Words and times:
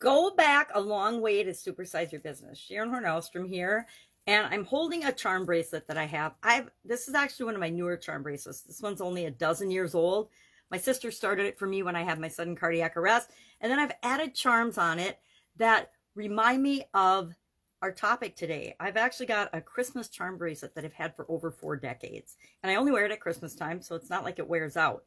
go 0.00 0.30
back 0.34 0.70
a 0.74 0.80
long 0.80 1.20
way 1.20 1.44
to 1.44 1.50
supersize 1.50 2.10
your 2.10 2.22
business. 2.22 2.58
Sharon 2.58 2.90
Hornellstrom 2.90 3.48
here, 3.48 3.86
and 4.26 4.46
I'm 4.46 4.64
holding 4.64 5.04
a 5.04 5.12
charm 5.12 5.44
bracelet 5.46 5.86
that 5.86 5.98
I 5.98 6.06
have. 6.06 6.34
I've 6.42 6.70
this 6.84 7.06
is 7.06 7.14
actually 7.14 7.46
one 7.46 7.54
of 7.54 7.60
my 7.60 7.68
newer 7.68 7.96
charm 7.96 8.22
bracelets. 8.22 8.62
This 8.62 8.80
one's 8.80 9.00
only 9.00 9.26
a 9.26 9.30
dozen 9.30 9.70
years 9.70 9.94
old. 9.94 10.30
My 10.70 10.78
sister 10.78 11.10
started 11.10 11.46
it 11.46 11.58
for 11.58 11.66
me 11.66 11.82
when 11.82 11.96
I 11.96 12.02
had 12.02 12.18
my 12.18 12.28
sudden 12.28 12.56
cardiac 12.56 12.96
arrest, 12.96 13.30
and 13.60 13.70
then 13.70 13.78
I've 13.78 13.94
added 14.02 14.34
charms 14.34 14.78
on 14.78 14.98
it 14.98 15.18
that 15.56 15.92
remind 16.14 16.62
me 16.62 16.84
of 16.94 17.34
our 17.82 17.92
topic 17.92 18.36
today. 18.36 18.76
I've 18.78 18.96
actually 18.96 19.26
got 19.26 19.50
a 19.52 19.60
Christmas 19.60 20.08
charm 20.08 20.38
bracelet 20.38 20.74
that 20.74 20.84
I've 20.84 20.92
had 20.92 21.14
for 21.16 21.26
over 21.28 21.50
four 21.50 21.76
decades, 21.76 22.36
and 22.62 22.70
I 22.70 22.76
only 22.76 22.92
wear 22.92 23.04
it 23.04 23.12
at 23.12 23.20
Christmas 23.20 23.54
time, 23.54 23.80
so 23.82 23.94
it's 23.96 24.10
not 24.10 24.24
like 24.24 24.38
it 24.38 24.48
wears 24.48 24.76
out. 24.76 25.02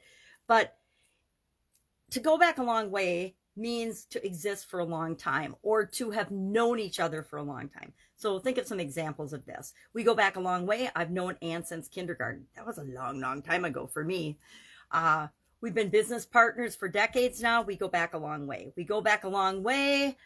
But 0.48 0.76
to 2.12 2.20
go 2.20 2.38
back 2.38 2.58
a 2.58 2.64
long 2.64 2.92
way 2.92 3.36
means 3.56 4.06
to 4.06 4.26
exist 4.26 4.70
for 4.70 4.80
a 4.80 4.86
long 4.86 5.16
time 5.16 5.56
or 5.62 5.86
to 5.86 6.12
have 6.12 6.32
known 6.32 6.80
each 6.80 7.00
other 7.00 7.24
for 7.24 7.38
a 7.38 7.44
long 7.44 7.70
time. 7.70 7.94
So 8.16 8.40
think 8.40 8.58
of 8.58 8.68
some 8.68 8.80
examples 8.80 9.34
of 9.34 9.46
this. 9.46 9.74
We 9.94 10.04
go 10.04 10.16
back 10.16 10.36
a 10.36 10.42
long 10.42 10.66
way. 10.66 10.90
I've 10.96 11.12
known 11.12 11.38
Anne 11.42 11.64
since 11.64 11.88
kindergarten. 11.88 12.46
That 12.56 12.66
was 12.66 12.78
a 12.78 12.84
long, 12.84 13.20
long 13.20 13.42
time 13.42 13.66
ago 13.66 13.88
for 13.88 14.04
me. 14.04 14.38
Uh, 14.92 15.28
we've 15.62 15.74
been 15.74 15.90
business 15.90 16.26
partners 16.26 16.76
for 16.76 16.88
decades 16.88 17.42
now. 17.42 17.62
We 17.62 17.76
go 17.76 17.88
back 17.88 18.14
a 18.14 18.18
long 18.18 18.48
way. 18.48 18.74
We 18.76 18.84
go 18.84 19.02
back 19.02 19.24
a 19.24 19.30
long 19.30 19.64
way. 19.64 20.18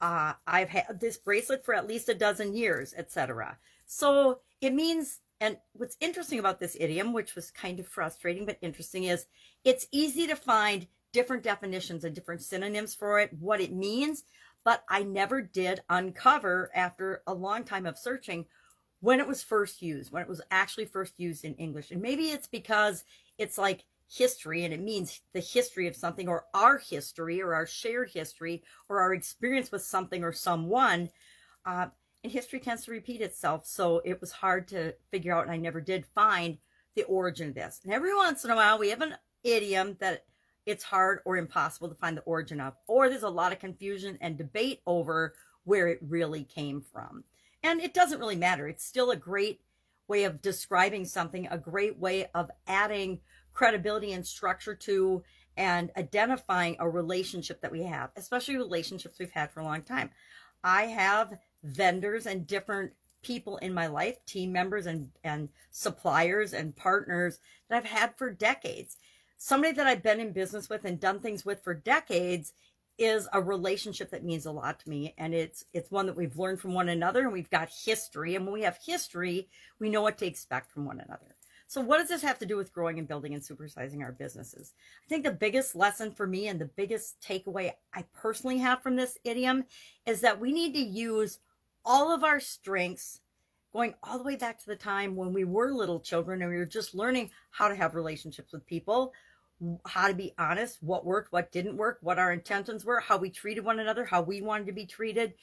Uh, 0.00 0.34
I've 0.46 0.68
had 0.68 1.00
this 1.00 1.16
bracelet 1.16 1.64
for 1.64 1.74
at 1.74 1.86
least 1.86 2.08
a 2.08 2.14
dozen 2.14 2.54
years, 2.54 2.94
etc. 2.96 3.58
So 3.86 4.40
it 4.60 4.74
means, 4.74 5.20
and 5.40 5.56
what's 5.72 5.96
interesting 6.00 6.38
about 6.38 6.60
this 6.60 6.76
idiom, 6.78 7.12
which 7.12 7.34
was 7.34 7.50
kind 7.50 7.78
of 7.80 7.86
frustrating 7.86 8.46
but 8.46 8.58
interesting, 8.60 9.04
is 9.04 9.26
it's 9.64 9.86
easy 9.92 10.26
to 10.26 10.36
find 10.36 10.86
different 11.14 11.44
definitions 11.44 12.04
and 12.04 12.14
different 12.14 12.42
synonyms 12.42 12.94
for 12.94 13.20
it, 13.20 13.30
what 13.38 13.60
it 13.60 13.72
means, 13.72 14.24
but 14.64 14.84
I 14.90 15.04
never 15.04 15.40
did 15.40 15.80
uncover 15.88 16.70
after 16.74 17.22
a 17.26 17.32
long 17.32 17.64
time 17.64 17.86
of 17.86 17.96
searching 17.96 18.46
when 19.00 19.20
it 19.20 19.28
was 19.28 19.42
first 19.42 19.80
used, 19.80 20.10
when 20.12 20.22
it 20.22 20.28
was 20.28 20.42
actually 20.50 20.86
first 20.86 21.14
used 21.18 21.44
in 21.44 21.54
English. 21.54 21.90
And 21.90 22.02
maybe 22.02 22.24
it's 22.24 22.48
because 22.48 23.04
it's 23.38 23.56
like 23.56 23.84
history 24.12 24.64
and 24.64 24.74
it 24.74 24.80
means 24.80 25.20
the 25.32 25.40
history 25.40 25.86
of 25.86 25.96
something 25.96 26.28
or 26.28 26.46
our 26.52 26.78
history 26.78 27.40
or 27.40 27.54
our 27.54 27.66
shared 27.66 28.10
history 28.10 28.62
or 28.88 29.00
our 29.00 29.14
experience 29.14 29.70
with 29.70 29.82
something 29.82 30.24
or 30.24 30.32
someone. 30.32 31.10
Uh, 31.64 31.86
and 32.24 32.32
history 32.32 32.58
tends 32.58 32.84
to 32.84 32.90
repeat 32.90 33.20
itself. 33.20 33.66
So 33.66 34.02
it 34.04 34.20
was 34.20 34.32
hard 34.32 34.66
to 34.68 34.94
figure 35.10 35.32
out, 35.32 35.44
and 35.44 35.52
I 35.52 35.58
never 35.58 35.80
did 35.80 36.06
find 36.06 36.58
the 36.96 37.04
origin 37.04 37.50
of 37.50 37.54
this. 37.54 37.80
And 37.84 37.92
every 37.92 38.14
once 38.14 38.44
in 38.44 38.50
a 38.50 38.56
while, 38.56 38.78
we 38.78 38.90
have 38.90 39.02
an 39.02 39.14
idiom 39.44 39.96
that 40.00 40.24
it's 40.66 40.84
hard 40.84 41.20
or 41.24 41.36
impossible 41.36 41.88
to 41.88 41.94
find 41.94 42.16
the 42.16 42.22
origin 42.22 42.60
of, 42.60 42.74
or 42.86 43.08
there's 43.08 43.22
a 43.22 43.28
lot 43.28 43.52
of 43.52 43.58
confusion 43.58 44.18
and 44.20 44.38
debate 44.38 44.80
over 44.86 45.34
where 45.64 45.88
it 45.88 45.98
really 46.02 46.44
came 46.44 46.80
from. 46.80 47.24
And 47.62 47.80
it 47.80 47.94
doesn't 47.94 48.18
really 48.18 48.36
matter. 48.36 48.68
It's 48.68 48.84
still 48.84 49.10
a 49.10 49.16
great 49.16 49.60
way 50.06 50.24
of 50.24 50.42
describing 50.42 51.04
something, 51.06 51.48
a 51.50 51.58
great 51.58 51.98
way 51.98 52.26
of 52.34 52.50
adding 52.66 53.20
credibility 53.52 54.12
and 54.12 54.26
structure 54.26 54.74
to 54.74 55.22
and 55.56 55.90
identifying 55.96 56.76
a 56.78 56.88
relationship 56.88 57.60
that 57.60 57.72
we 57.72 57.84
have, 57.84 58.10
especially 58.16 58.56
relationships 58.56 59.18
we've 59.18 59.30
had 59.30 59.50
for 59.52 59.60
a 59.60 59.64
long 59.64 59.82
time. 59.82 60.10
I 60.62 60.84
have 60.86 61.38
vendors 61.62 62.26
and 62.26 62.46
different 62.46 62.92
people 63.22 63.56
in 63.58 63.72
my 63.72 63.86
life, 63.86 64.24
team 64.26 64.52
members 64.52 64.86
and, 64.86 65.10
and 65.22 65.48
suppliers 65.70 66.52
and 66.52 66.76
partners 66.76 67.38
that 67.68 67.76
I've 67.76 67.90
had 67.90 68.16
for 68.16 68.30
decades 68.30 68.96
somebody 69.36 69.72
that 69.74 69.86
I've 69.86 70.02
been 70.02 70.20
in 70.20 70.32
business 70.32 70.68
with 70.68 70.84
and 70.84 70.98
done 70.98 71.20
things 71.20 71.44
with 71.44 71.62
for 71.62 71.74
decades 71.74 72.52
is 72.96 73.28
a 73.32 73.42
relationship 73.42 74.10
that 74.10 74.24
means 74.24 74.46
a 74.46 74.52
lot 74.52 74.78
to 74.80 74.88
me. 74.88 75.14
And 75.18 75.34
it's 75.34 75.64
it's 75.72 75.90
one 75.90 76.06
that 76.06 76.16
we've 76.16 76.38
learned 76.38 76.60
from 76.60 76.74
one 76.74 76.88
another 76.88 77.22
and 77.22 77.32
we've 77.32 77.50
got 77.50 77.68
history. 77.84 78.36
And 78.36 78.44
when 78.44 78.54
we 78.54 78.62
have 78.62 78.78
history 78.84 79.48
we 79.78 79.90
know 79.90 80.02
what 80.02 80.18
to 80.18 80.26
expect 80.26 80.70
from 80.70 80.84
one 80.84 81.00
another. 81.00 81.36
So 81.66 81.80
what 81.80 81.98
does 81.98 82.08
this 82.08 82.22
have 82.22 82.38
to 82.38 82.46
do 82.46 82.56
with 82.56 82.72
growing 82.72 82.98
and 82.98 83.08
building 83.08 83.34
and 83.34 83.42
supersizing 83.42 84.02
our 84.02 84.12
businesses? 84.12 84.74
I 85.04 85.08
think 85.08 85.24
the 85.24 85.32
biggest 85.32 85.74
lesson 85.74 86.12
for 86.12 86.26
me 86.26 86.46
and 86.46 86.60
the 86.60 86.66
biggest 86.66 87.20
takeaway 87.20 87.72
i 87.92 88.04
personally 88.14 88.58
have 88.58 88.82
from 88.82 88.96
this 88.96 89.18
idiom 89.24 89.64
is 90.06 90.20
that 90.20 90.40
we 90.40 90.52
need 90.52 90.74
to 90.74 90.80
use 90.80 91.38
all 91.84 92.14
of 92.14 92.22
our 92.22 92.38
strengths 92.38 93.20
going 93.72 93.94
all 94.04 94.18
the 94.18 94.24
way 94.24 94.36
back 94.36 94.58
to 94.60 94.66
the 94.66 94.76
time 94.76 95.16
when 95.16 95.32
we 95.32 95.44
were 95.44 95.72
little 95.72 95.98
children 95.98 96.40
and 96.40 96.50
we 96.50 96.56
were 96.56 96.64
just 96.64 96.94
learning 96.94 97.28
how 97.50 97.66
to 97.66 97.74
have 97.74 97.96
relationships 97.96 98.52
with 98.52 98.64
people, 98.66 99.12
how 99.86 100.08
to 100.08 100.14
be 100.14 100.34
honest, 100.38 100.82
what 100.82 101.04
worked, 101.04 101.32
what 101.32 101.52
didn't 101.52 101.76
work, 101.76 101.98
what 102.00 102.18
our 102.18 102.32
intentions 102.32 102.84
were, 102.84 103.00
how 103.00 103.16
we 103.16 103.30
treated 103.30 103.64
one 103.64 103.78
another, 103.78 104.04
how 104.04 104.22
we 104.22 104.40
wanted 104.40 104.66
to 104.66 104.72
be 104.72 104.86
treated, 104.86 105.34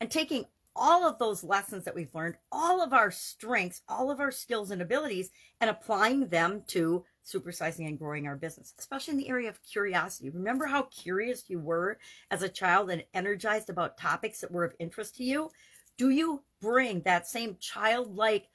and 0.00 0.10
taking 0.10 0.44
all 0.76 1.06
of 1.06 1.18
those 1.18 1.42
lessons 1.42 1.84
that 1.84 1.94
we've 1.94 2.14
learned, 2.14 2.36
all 2.52 2.80
of 2.80 2.92
our 2.92 3.10
strengths, 3.10 3.82
all 3.88 4.10
of 4.10 4.20
our 4.20 4.30
skills 4.30 4.70
and 4.70 4.80
abilities, 4.80 5.30
and 5.60 5.68
applying 5.68 6.28
them 6.28 6.62
to 6.68 7.04
supersizing 7.26 7.86
and 7.86 7.98
growing 7.98 8.26
our 8.26 8.36
business, 8.36 8.74
especially 8.78 9.12
in 9.12 9.18
the 9.18 9.28
area 9.28 9.48
of 9.48 9.62
curiosity. 9.62 10.30
Remember 10.30 10.66
how 10.66 10.82
curious 10.82 11.44
you 11.48 11.58
were 11.58 11.98
as 12.30 12.42
a 12.42 12.48
child 12.48 12.90
and 12.90 13.04
energized 13.12 13.70
about 13.70 13.98
topics 13.98 14.40
that 14.40 14.52
were 14.52 14.64
of 14.64 14.74
interest 14.78 15.16
to 15.16 15.24
you? 15.24 15.50
Do 15.96 16.10
you 16.10 16.42
bring 16.60 17.02
that 17.02 17.26
same 17.26 17.56
childlike 17.60 18.48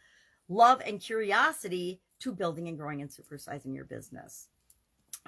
love 0.47 0.81
and 0.85 0.99
curiosity 0.99 2.01
to 2.21 2.31
building 2.31 2.67
and 2.69 2.77
growing 2.77 3.01
and 3.01 3.11
supersizing 3.11 3.75
your 3.75 3.85
business? 3.85 4.47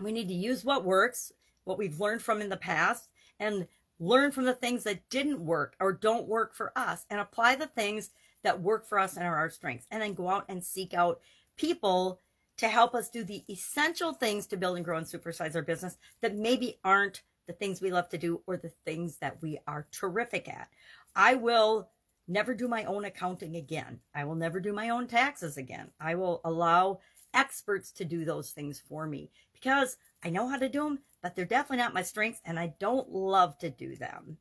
We 0.01 0.11
need 0.11 0.27
to 0.27 0.33
use 0.33 0.65
what 0.65 0.83
works, 0.83 1.31
what 1.63 1.77
we've 1.77 1.99
learned 1.99 2.21
from 2.21 2.41
in 2.41 2.49
the 2.49 2.57
past, 2.57 3.09
and 3.39 3.67
learn 3.99 4.31
from 4.31 4.45
the 4.45 4.53
things 4.53 4.83
that 4.83 5.09
didn't 5.09 5.39
work 5.39 5.75
or 5.79 5.93
don't 5.93 6.27
work 6.27 6.53
for 6.53 6.71
us 6.77 7.05
and 7.09 7.19
apply 7.19 7.55
the 7.55 7.67
things 7.67 8.09
that 8.43 8.61
work 8.61 8.85
for 8.85 8.99
us 8.99 9.15
and 9.15 9.25
are 9.25 9.37
our 9.37 9.49
strengths. 9.49 9.87
And 9.89 10.01
then 10.01 10.13
go 10.13 10.29
out 10.29 10.45
and 10.49 10.63
seek 10.63 10.93
out 10.93 11.21
people 11.55 12.19
to 12.57 12.67
help 12.67 12.93
us 12.93 13.09
do 13.09 13.23
the 13.23 13.43
essential 13.49 14.13
things 14.13 14.47
to 14.47 14.57
build 14.57 14.75
and 14.75 14.85
grow 14.85 14.97
and 14.97 15.07
supersize 15.07 15.55
our 15.55 15.61
business 15.61 15.97
that 16.21 16.35
maybe 16.35 16.79
aren't 16.83 17.21
the 17.47 17.53
things 17.53 17.81
we 17.81 17.91
love 17.91 18.09
to 18.09 18.17
do 18.17 18.41
or 18.47 18.57
the 18.57 18.71
things 18.85 19.17
that 19.17 19.41
we 19.41 19.59
are 19.67 19.87
terrific 19.91 20.47
at. 20.47 20.69
I 21.15 21.35
will 21.35 21.89
never 22.27 22.53
do 22.53 22.67
my 22.67 22.85
own 22.85 23.05
accounting 23.05 23.55
again. 23.55 23.99
I 24.13 24.23
will 24.25 24.35
never 24.35 24.59
do 24.59 24.73
my 24.73 24.89
own 24.89 25.07
taxes 25.07 25.57
again. 25.57 25.91
I 25.99 26.15
will 26.15 26.41
allow 26.43 26.99
experts 27.35 27.91
to 27.91 28.05
do 28.05 28.25
those 28.25 28.51
things 28.51 28.79
for 28.79 29.05
me 29.05 29.29
because 29.53 29.97
I 30.23 30.29
know 30.31 30.47
how 30.47 30.57
to 30.57 30.69
do 30.69 30.83
them, 30.83 30.99
but 31.21 31.35
they're 31.35 31.45
definitely 31.45 31.77
not 31.77 31.93
my 31.93 32.01
strengths 32.01 32.41
and 32.45 32.57
I 32.57 32.73
don't 32.79 33.09
love 33.09 33.57
to 33.59 33.69
do 33.69 33.95
them. 33.95 34.37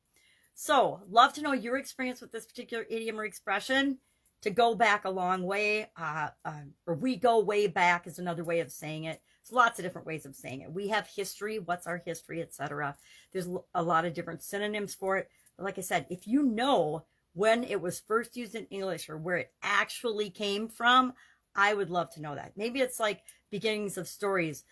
So, 0.54 1.00
love 1.10 1.32
to 1.34 1.42
know 1.42 1.52
your 1.52 1.76
experience 1.76 2.20
with 2.20 2.30
this 2.30 2.46
particular 2.46 2.86
idiom 2.88 3.18
or 3.18 3.24
expression. 3.24 3.98
To 4.42 4.50
go 4.50 4.74
back 4.74 5.06
a 5.06 5.10
long 5.10 5.42
way, 5.42 5.88
uh, 5.96 6.28
uh, 6.44 6.60
or 6.86 6.94
we 6.94 7.16
go 7.16 7.40
way 7.40 7.66
back 7.66 8.06
is 8.06 8.18
another 8.18 8.44
way 8.44 8.60
of 8.60 8.70
saying 8.70 9.04
it. 9.04 9.22
There's 9.42 9.56
lots 9.56 9.78
of 9.78 9.86
different 9.86 10.06
ways 10.06 10.26
of 10.26 10.36
saying 10.36 10.60
it. 10.60 10.70
We 10.70 10.88
have 10.88 11.06
history, 11.06 11.58
what's 11.58 11.86
our 11.86 12.02
history, 12.04 12.42
etc. 12.42 12.94
There's 13.32 13.48
a 13.74 13.82
lot 13.82 14.04
of 14.04 14.12
different 14.12 14.42
synonyms 14.42 14.94
for 14.94 15.16
it. 15.16 15.30
But 15.56 15.64
like 15.64 15.78
I 15.78 15.80
said, 15.80 16.06
if 16.10 16.26
you 16.26 16.42
know 16.42 17.06
when 17.32 17.64
it 17.64 17.80
was 17.80 18.00
first 18.00 18.36
used 18.36 18.54
in 18.54 18.66
English 18.66 19.08
or 19.08 19.16
where 19.16 19.36
it 19.36 19.52
actually 19.62 20.28
came 20.28 20.68
from, 20.68 21.14
I 21.56 21.74
would 21.74 21.90
love 21.90 22.10
to 22.14 22.22
know 22.22 22.34
that. 22.34 22.52
Maybe 22.56 22.80
it's 22.80 23.00
like 23.00 23.22
beginnings 23.50 23.96
of 23.98 24.08
stories 24.08 24.64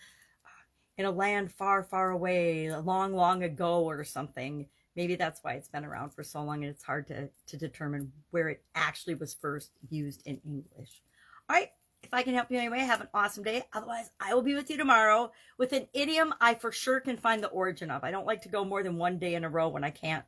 uh, 0.45 0.49
in 0.97 1.05
a 1.05 1.11
land 1.11 1.51
far, 1.51 1.83
far 1.83 2.11
away, 2.11 2.75
long, 2.75 3.13
long 3.13 3.43
ago 3.43 3.83
or 3.83 4.03
something. 4.03 4.67
Maybe 4.95 5.15
that's 5.15 5.43
why 5.43 5.53
it's 5.53 5.67
been 5.67 5.85
around 5.85 6.11
for 6.13 6.23
so 6.23 6.43
long 6.43 6.63
and 6.63 6.71
it's 6.71 6.83
hard 6.83 7.07
to, 7.07 7.29
to 7.47 7.57
determine 7.57 8.11
where 8.31 8.49
it 8.49 8.63
actually 8.75 9.15
was 9.15 9.33
first 9.33 9.71
used 9.89 10.21
in 10.25 10.39
English. 10.45 11.01
All 11.49 11.55
right. 11.55 11.69
If 12.03 12.13
I 12.13 12.21
can 12.21 12.33
help 12.33 12.51
you 12.51 12.57
anyway, 12.57 12.79
have 12.79 12.99
an 12.99 13.07
awesome 13.13 13.43
day. 13.43 13.63
Otherwise, 13.71 14.11
I 14.19 14.33
will 14.33 14.41
be 14.41 14.55
with 14.55 14.69
you 14.69 14.75
tomorrow 14.75 15.31
with 15.57 15.71
an 15.71 15.87
idiom 15.93 16.33
I 16.41 16.53
for 16.53 16.71
sure 16.71 16.99
can 16.99 17.15
find 17.15 17.41
the 17.41 17.47
origin 17.47 17.89
of. 17.89 18.03
I 18.03 18.11
don't 18.11 18.27
like 18.27 18.41
to 18.41 18.49
go 18.49 18.65
more 18.65 18.83
than 18.83 18.97
one 18.97 19.19
day 19.19 19.35
in 19.35 19.45
a 19.45 19.49
row 19.49 19.69
when 19.69 19.85
I 19.85 19.89
can't 19.89 20.25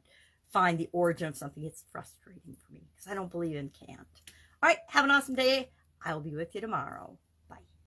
find 0.54 0.78
the 0.78 0.90
origin 0.94 1.28
of 1.28 1.36
something. 1.36 1.64
It's 1.66 1.84
frustrating 1.92 2.56
for 2.66 2.72
me 2.72 2.88
because 2.96 3.12
I 3.12 3.14
don't 3.14 3.30
believe 3.30 3.58
in 3.58 3.70
can't. 3.70 4.08
All 4.64 4.70
right, 4.70 4.78
have 4.88 5.04
an 5.04 5.12
awesome 5.12 5.36
day. 5.36 5.70
I 6.04 6.14
will 6.14 6.22
be 6.22 6.36
with 6.36 6.56
you 6.56 6.62
tomorrow. 6.62 7.18